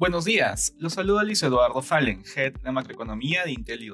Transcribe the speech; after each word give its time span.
Buenos 0.00 0.24
días, 0.24 0.74
los 0.78 0.94
saluda 0.94 1.24
Luis 1.24 1.42
Eduardo 1.42 1.82
Fallen, 1.82 2.22
Head 2.34 2.54
de 2.62 2.72
Macroeconomía 2.72 3.44
de 3.44 3.52
Intel 3.52 3.82
y 3.82 3.92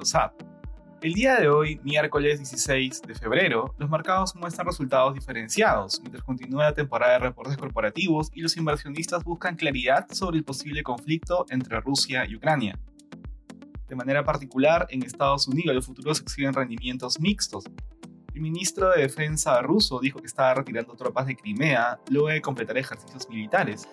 El 1.01 1.13
día 1.13 1.35
de 1.35 1.49
hoy, 1.49 1.81
miércoles 1.83 2.37
16 2.37 3.01
de 3.01 3.13
febrero, 3.13 3.75
los 3.77 3.89
mercados 3.89 4.33
muestran 4.33 4.67
resultados 4.67 5.15
diferenciados, 5.15 5.99
mientras 5.99 6.23
continúa 6.23 6.63
la 6.63 6.73
temporada 6.73 7.11
de 7.11 7.19
reportes 7.19 7.57
corporativos 7.57 8.29
y 8.33 8.39
los 8.39 8.55
inversionistas 8.55 9.25
buscan 9.25 9.57
claridad 9.57 10.07
sobre 10.09 10.37
el 10.37 10.45
posible 10.45 10.81
conflicto 10.81 11.45
entre 11.49 11.81
Rusia 11.81 12.25
y 12.25 12.37
Ucrania. 12.37 12.79
De 13.89 13.95
manera 13.97 14.23
particular, 14.23 14.87
en 14.89 15.03
Estados 15.03 15.45
Unidos 15.49 15.75
los 15.75 15.87
futuros 15.87 16.21
exhiben 16.21 16.53
rendimientos 16.53 17.19
mixtos. 17.19 17.65
El 18.33 18.39
ministro 18.39 18.91
de 18.91 19.01
Defensa 19.01 19.61
ruso 19.61 19.99
dijo 19.99 20.19
que 20.19 20.27
estaba 20.27 20.53
retirando 20.53 20.95
tropas 20.95 21.27
de 21.27 21.35
Crimea 21.35 21.99
luego 22.09 22.29
de 22.29 22.41
completar 22.41 22.77
ejercicios 22.77 23.27
militares, 23.27 23.89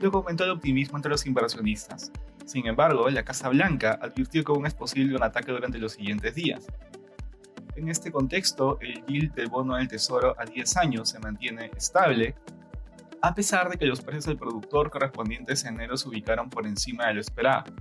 luego 0.00 0.18
aumentó 0.18 0.44
el 0.44 0.50
optimismo 0.50 0.98
entre 0.98 1.10
los 1.10 1.26
inversionistas. 1.26 2.12
Sin 2.44 2.66
embargo, 2.66 3.08
la 3.10 3.24
Casa 3.24 3.48
Blanca 3.48 3.98
advirtió 4.00 4.44
que 4.44 4.52
aún 4.52 4.66
es 4.66 4.74
posible 4.74 5.16
un 5.16 5.22
ataque 5.22 5.52
durante 5.52 5.78
los 5.78 5.92
siguientes 5.92 6.34
días. 6.34 6.66
En 7.74 7.88
este 7.88 8.10
contexto, 8.10 8.78
el 8.80 9.04
yield 9.06 9.34
del 9.34 9.48
bono 9.48 9.76
del 9.76 9.88
Tesoro 9.88 10.34
a 10.38 10.44
10 10.44 10.76
años 10.76 11.10
se 11.10 11.18
mantiene 11.18 11.70
estable, 11.76 12.34
a 13.20 13.34
pesar 13.34 13.68
de 13.68 13.76
que 13.76 13.86
los 13.86 14.00
precios 14.00 14.26
del 14.26 14.38
productor 14.38 14.90
correspondientes 14.90 15.64
a 15.64 15.68
enero 15.68 15.96
se 15.96 16.08
ubicaron 16.08 16.48
por 16.48 16.66
encima 16.66 17.08
de 17.08 17.14
lo 17.14 17.20
esperado. 17.20 17.74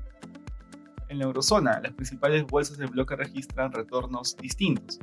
En 1.07 1.19
la 1.19 1.25
eurozona, 1.25 1.79
las 1.81 1.93
principales 1.93 2.45
bolsas 2.45 2.77
del 2.77 2.89
bloque 2.89 3.15
registran 3.15 3.71
retornos 3.71 4.35
distintos. 4.37 4.99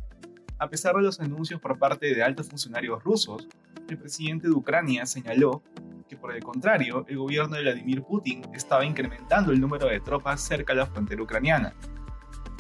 A 0.58 0.68
pesar 0.68 0.96
de 0.96 1.02
los 1.02 1.20
anuncios 1.20 1.60
por 1.60 1.78
parte 1.78 2.14
de 2.14 2.22
altos 2.22 2.48
funcionarios 2.48 3.02
rusos, 3.02 3.46
el 3.88 3.98
presidente 3.98 4.48
de 4.48 4.54
Ucrania 4.54 5.06
señaló 5.06 5.62
que 6.12 6.18
por 6.18 6.36
el 6.36 6.44
contrario, 6.44 7.06
el 7.08 7.16
gobierno 7.16 7.56
de 7.56 7.62
Vladimir 7.62 8.02
Putin 8.02 8.42
estaba 8.52 8.84
incrementando 8.84 9.50
el 9.50 9.58
número 9.58 9.86
de 9.86 9.98
tropas 9.98 10.42
cerca 10.42 10.74
de 10.74 10.80
la 10.80 10.86
frontera 10.86 11.22
ucraniana. 11.22 11.74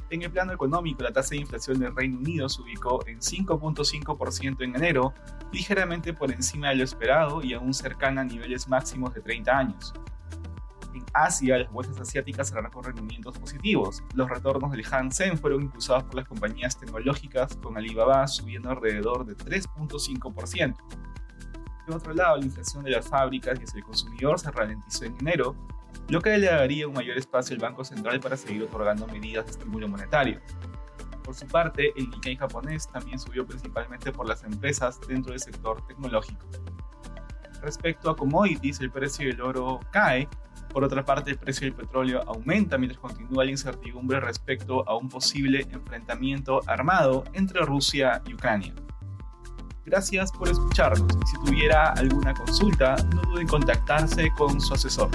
En 0.08 0.22
el 0.22 0.30
plano 0.30 0.54
económico, 0.54 1.02
la 1.02 1.12
tasa 1.12 1.34
de 1.34 1.42
inflación 1.42 1.78
del 1.78 1.94
Reino 1.94 2.16
Unido 2.16 2.48
se 2.48 2.62
ubicó 2.62 3.06
en 3.06 3.18
5.5% 3.18 4.64
en 4.64 4.74
enero, 4.74 5.12
ligeramente 5.52 6.14
por 6.14 6.32
encima 6.32 6.70
de 6.70 6.76
lo 6.76 6.84
esperado 6.84 7.42
y 7.42 7.52
aún 7.52 7.74
cercana 7.74 8.22
a 8.22 8.24
niveles 8.24 8.68
máximos 8.68 9.12
de 9.12 9.20
30 9.20 9.58
años. 9.58 9.92
En 10.94 11.04
Asia, 11.12 11.58
las 11.58 11.70
bolsas 11.70 12.00
asiáticas 12.00 12.48
cerraron 12.48 12.82
rendimientos 12.82 13.38
positivos. 13.38 14.02
Los 14.14 14.30
retornos 14.30 14.72
del 14.72 14.86
Hansen 14.90 15.36
fueron 15.36 15.60
impulsados 15.60 16.04
por 16.04 16.14
las 16.14 16.26
compañías 16.26 16.78
tecnológicas, 16.78 17.54
con 17.56 17.76
Alibaba 17.76 18.26
subiendo 18.28 18.70
alrededor 18.70 19.26
de 19.26 19.36
3.5%. 19.36 21.11
Por 21.86 21.96
otro 21.96 22.14
lado, 22.14 22.36
la 22.36 22.44
inflación 22.44 22.84
de 22.84 22.90
las 22.90 23.08
fábricas 23.08 23.58
y 23.58 23.76
el 23.76 23.84
consumidor 23.84 24.38
se 24.38 24.50
ralentizó 24.50 25.04
en 25.04 25.16
enero, 25.20 25.56
lo 26.08 26.20
que 26.20 26.36
le 26.38 26.46
daría 26.46 26.86
un 26.86 26.94
mayor 26.94 27.18
espacio 27.18 27.54
al 27.54 27.60
Banco 27.60 27.84
Central 27.84 28.20
para 28.20 28.36
seguir 28.36 28.62
otorgando 28.62 29.06
medidas 29.06 29.46
de 29.46 29.50
estímulo 29.52 29.88
monetario. 29.88 30.40
Por 31.24 31.34
su 31.34 31.46
parte, 31.46 31.92
el 31.96 32.10
Nikkei 32.10 32.36
japonés 32.36 32.88
también 32.88 33.18
subió 33.18 33.46
principalmente 33.46 34.12
por 34.12 34.28
las 34.28 34.42
empresas 34.42 35.00
dentro 35.06 35.32
del 35.32 35.40
sector 35.40 35.84
tecnológico. 35.86 36.46
Respecto 37.62 38.10
a 38.10 38.16
commodities, 38.16 38.80
el 38.80 38.90
precio 38.90 39.28
del 39.28 39.40
oro 39.40 39.78
cae, 39.92 40.28
por 40.72 40.82
otra 40.82 41.04
parte 41.04 41.30
el 41.30 41.38
precio 41.38 41.66
del 41.66 41.74
petróleo 41.74 42.22
aumenta 42.26 42.76
mientras 42.78 43.00
continúa 43.00 43.44
la 43.44 43.50
incertidumbre 43.50 44.18
respecto 44.20 44.88
a 44.88 44.96
un 44.96 45.08
posible 45.08 45.66
enfrentamiento 45.70 46.60
armado 46.66 47.24
entre 47.34 47.60
Rusia 47.60 48.22
y 48.26 48.34
Ucrania. 48.34 48.74
Gracias 49.84 50.30
por 50.32 50.48
escucharnos. 50.48 51.08
Si 51.26 51.44
tuviera 51.44 51.92
alguna 51.92 52.32
consulta, 52.34 52.96
no 53.14 53.22
duden 53.22 53.42
en 53.42 53.48
contactarse 53.48 54.32
con 54.36 54.60
su 54.60 54.74
asesor. 54.74 55.10